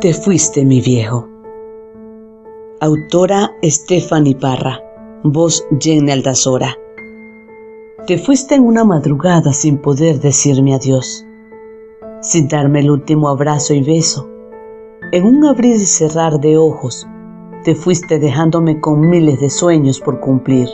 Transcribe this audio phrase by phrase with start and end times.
[0.00, 1.26] Te fuiste, mi viejo.
[2.82, 4.78] Autora Stephanie Parra.
[5.24, 6.76] Voz Jenny Aldazora.
[8.06, 11.24] Te fuiste en una madrugada sin poder decirme adiós,
[12.20, 14.28] sin darme el último abrazo y beso.
[15.12, 17.06] En un abrir y cerrar de ojos,
[17.64, 20.68] te fuiste dejándome con miles de sueños por cumplir,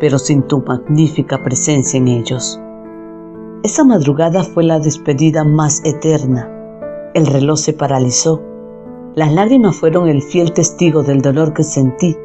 [0.00, 2.60] pero sin tu magnífica presencia en ellos.
[3.62, 6.50] Esa madrugada fue la despedida más eterna.
[7.14, 8.42] El reloj se paralizó.
[9.14, 12.16] Las lágrimas fueron el fiel testigo del dolor que sentí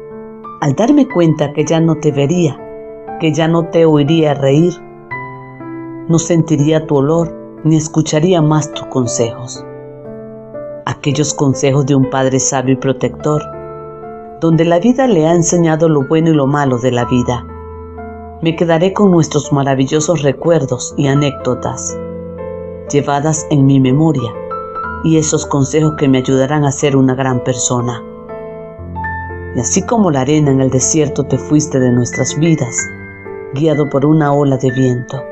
[0.60, 2.58] al darme cuenta que ya no te vería,
[3.20, 4.74] que ya no te oiría reír.
[6.08, 9.64] No sentiría tu olor ni escucharía más tus consejos.
[10.86, 13.42] Aquellos consejos de un padre sabio y protector,
[14.40, 17.46] donde la vida le ha enseñado lo bueno y lo malo de la vida
[18.42, 21.94] me quedaré con nuestros maravillosos recuerdos y anécdotas
[22.90, 24.32] llevadas en mi memoria
[25.04, 28.02] y esos consejos que me ayudarán a ser una gran persona.
[29.56, 32.76] Y así como la arena en el desierto te fuiste de nuestras vidas,
[33.54, 35.22] guiado por una ola de viento.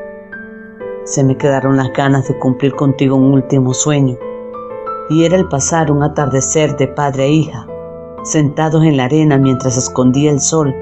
[1.05, 4.17] Se me quedaron las ganas de cumplir contigo un último sueño,
[5.11, 7.67] y era el pasar un atardecer de padre e hija,
[8.25, 10.75] sentados en la arena mientras escondía el sol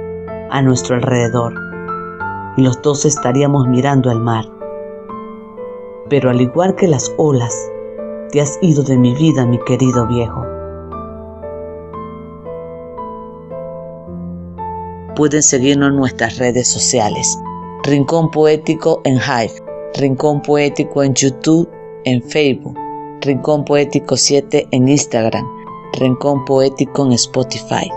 [0.51, 1.67] a nuestro alrededor
[2.57, 4.47] y los dos estaríamos mirando al mar.
[6.09, 7.55] Pero al igual que las olas,
[8.31, 10.45] te has ido de mi vida, mi querido viejo.
[15.15, 17.39] Pueden seguirnos en nuestras redes sociales.
[17.85, 19.55] Rincón Poético en Hive,
[19.95, 21.69] Rincón Poético en YouTube,
[22.05, 22.77] en Facebook,
[23.21, 25.47] Rincón Poético 7 en Instagram,
[25.95, 27.91] Rincón Poético en Spotify.